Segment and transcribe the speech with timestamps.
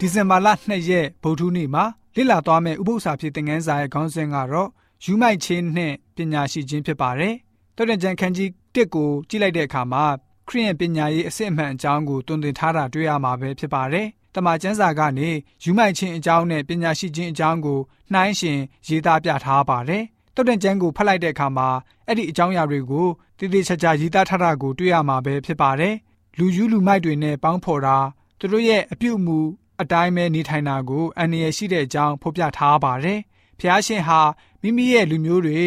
[0.00, 1.84] ဒီဇင်ဘာလ2ရက်ဗုဒ္ဓနေ့မှာ
[2.16, 4.68] လေ့လာသွားမယ့်ဥပုသ္စာဖြစ်တဲ့ငန်းစာရဲ့ခေါင်းစဉ်ကတော့
[5.04, 7.34] ယူမိုက်ချင်းနှင့်ပညာရှိခြင်းဖြစ်ပါတယ်။
[7.76, 10.04] တောတဲ့ကျန်ခန်းကြီး1ကိုကြည့်လိုက်တဲ့အခါမှာ
[10.48, 15.28] ခရိယန်ပညာရေးအစစ်အမှန်အကြောင်းကိုတွင်တင်ထားတာတွေ့ရမှာပဲဖြစ်ပါတယ်။တမန်ကျမ်းစာကနေ
[15.64, 17.80] ယူမိုက်ချင်းအကြောင်းနဲ့ပညာရှိခြင်းအကြောင်းကို
[18.12, 20.02] နှိုင်းယှဉ်ရေးသားပြထားပါတယ်။
[20.34, 21.68] တောတဲ့ကျမ်းကိုဖတ်လိုက်တဲ့အခါမှာ
[22.06, 23.06] အဲ့ဒီအကြောင်းအရာတွေကို
[23.38, 25.94] တည်တည်ချာချာရေးသားထားတာကိုတွေ့ရမှာပဲဖြစ်ပါတယ်။
[26.38, 27.96] လူယူလူမိုက်တွေနဲ့ပေါင်းဖော်တာ
[28.38, 29.38] သူတို့ရဲ့အပြုအမူ
[29.80, 33.18] အတိုင်းပဲနေထိုင်တာကိုအန္တရာယ်ရှိတဲ့အကြောင်းဖော်ပြထားပါတယ်။
[33.60, 34.20] ဖျားရှင်ဟာ
[34.62, 35.60] မိမိရဲ့လူမျိုးတွေ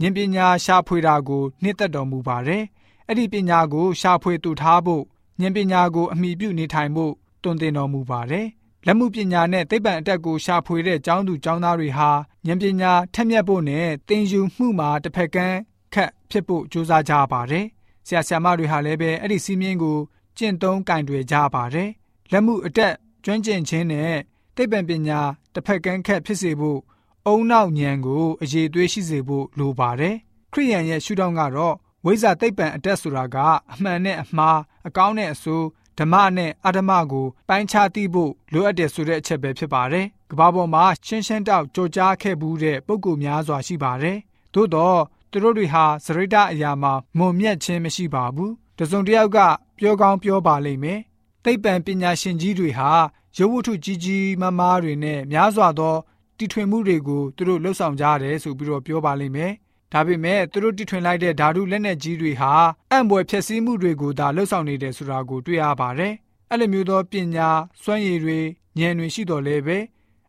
[0.00, 2.62] ဉာဏ်ပညာရှာဖွေတာကိုနှစ်သက်တော်မူပါတယ်။
[3.08, 5.02] အဲ့ဒီပညာကိုရှာဖွေတူထားဖို့
[5.40, 8.46] ဉာဏ်ပညာကိုအမိပြုနေထိုင်ဖို့တွင်တင်တော်မူပါတယ်။
[8.86, 12.10] လက်မှုပညာနဲ့သိပ္ပံအတက်ကိုရှာဖွေတဲ့ကျောင်းသူကျောင်းသားတွေဟာ
[12.46, 15.58] ဉာဏ်ပညာထက်မြက်ဖို့နဲ့သင်ယူမှုမှာတစ်ဖက်ကန်း
[15.94, 17.66] ခက်ဖြစ်ဖို့ကြိုးစားကြပါတယ်။
[18.06, 19.98] ဆရာဆရာမတွေဟာလည်းပဲအဲ့ဒီစီးမြင်ကို
[20.38, 21.90] ကျင့်သုံးကင်တွယ်ကြပါတယ်။
[22.32, 22.94] လက်မှုအတက်
[23.24, 24.14] ကျွမ်းကျင်ခြင်းနဲ့
[24.56, 25.20] သိပ္ပံပညာ
[25.54, 26.80] တစ်ဖက်ကန်းခက်ဖြစ်စေဖို့
[27.26, 30.16] အုံနောက်ဉာဏ်ကိုအရေးသွေးရှိစေဖို့လိုပါတယ်။
[30.52, 33.36] ခရိယန်ရဲ့ရှုထောင့်ကတော့ဝိဇ္ဇာသိပ္ပံအတက်ဆိုတာက
[33.72, 35.66] အမှန်နဲ့အမှားအကောင်းနဲ့အဆိုး
[35.98, 44.18] ဓမ္မနဲ့အဓမ္မကိုပိုင်းခြားသိဖို့လိုအပ်တယ်ဆိုတဲ့အချက်ပဲဖြစ်ပါတယ်။ကမ္ဘာပေါ်မှာရှင်းရှင်းတောက်ကြောကြားခဲ့ဘူးတဲ့ပုံကူများစွာရှိပါတယ်။
[44.54, 49.38] သို့တော့သူတို့တွေဟာစရိတအရာမှာမုံမြတ်ခြင်းမရှိပါဘူး။တစုံတစ်ယောက်က
[49.78, 51.00] ပြောကောင်းပြောပါလိမ့်မယ်
[51.44, 52.90] သိပ္ပံပညာရှင်ကြီးတွေဟာ
[53.36, 55.96] ရုပ်ဝတ္ထုကြီးကြီးမားမားတွေနဲ့များစွာသော
[56.38, 59.52] တီထွင်မှုတွေကိုသူတို့လှုပ်ဆောင်ကြတယ်ဆိုပြီးတော့ပြောပါလိမ့်မယ်။
[59.92, 62.52] ဒါပေမဲ့သူတို့တီထွင်လိုက်တဲ့ဓာတုလက်နက်ကြီးတွေဟာ
[62.90, 66.14] အံ့ဘွယ်ဖျက်ဆီးမှုတွေကိုသာလှုပ်ဆောင်နေတယ်ဆိုတာကိုတွေ့ရပါတယ်။
[66.50, 67.48] အဲ့လိုမျိုးသောပညာ
[67.82, 68.38] စွမ်းရည်တွေ
[68.78, 69.78] ဉာဏ်တွေရှိတော်လဲပဲ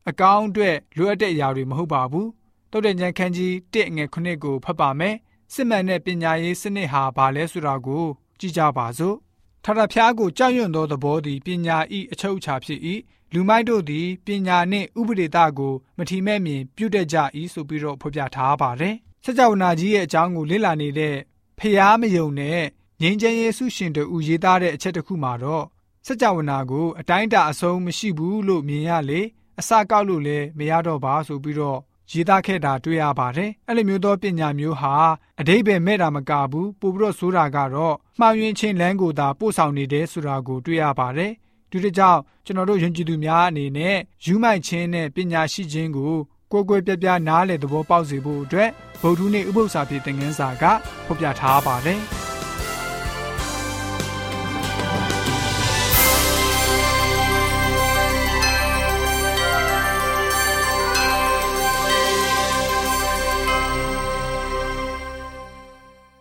[0.10, 2.28] အကောင်းအတွက်လိုအပ်တဲ့အရာတွေမဟုတ်ပါဘူး။
[2.72, 5.16] တုတ်တဲ့ဉာဏ်ခန်းကြီး1ငွေ9ကိုဖတ်ပါမယ်။
[5.54, 8.06] စစ်မှန်တဲ့ပညာရေးစနစ်ဟာဘာလဲဆိုတာကို
[8.40, 9.16] ကြည့်ကြပါစို့
[9.68, 12.80] ထထဖျားကိုကြောက်ရွံ့သောသဘောသည်ပညာဤအချုပ်အခြာဖြစ်၏
[13.34, 17.18] လူမိုက်တို့သည်ပညာနှင့်ဥပဒေတကိုမထီမဲ့မြင်ပြုတတ်ကြ၏
[17.54, 18.96] ဆိုပြီးတော့ဖော်ပြထားပါတယ်
[19.26, 21.16] စကြဝဠာကြီးရဲ့အကြောင်းကိုလေ့လာနေတဲ့
[21.60, 22.62] ဖျားမယုံနဲ့
[23.02, 25.66] ငြိမ်းချမ်းရေးဆုရှင်တို့ရေးသားတဲ့အချက်တစ်ခုမှာတော့
[26.06, 29.22] စကြဝဠာကိုအတိုင်းတာအဆုံးမရှိဘူးလို့မြင်ရလေ
[29.60, 31.80] အစကောက်လို့လည်းမရတော့ပါဆိုပြီးတော့
[32.12, 34.94] ရေးသားခဲ့တာတွေ့ရပါတယ်။အဲ့လိုမျိုးသောပညာမျိုးဟာ
[35.40, 41.32] အတိဘယ်မဲ့တာမကဘူးပို့ပြီးတော့ဆိုတာကတော့မှားယွင်းခြင်းလမ်းကိုသာပို့ဆောင်နေတယ်ဆိုတာကိုတွေ့ရပါတယ်။
[41.72, 46.16] ဒီတကြောင်ကျွန်တော်တို့ယဉ်ကျေးသူများအနေနဲ့ယူမိုက်ခြင်းနဲ့ပညာရှိခြင်းကို
[46.52, 48.70] ကိုယ်ကိုယ်ပြပြနားလည်သဘောပေါက်စေဖို့အတွက်
[49.02, 50.64] ဗုဒ္ဓနေ့ဥပုသ္စာပြေသင်ခန်းစာက
[51.06, 52.02] ဖော်ပြထားပါတယ်။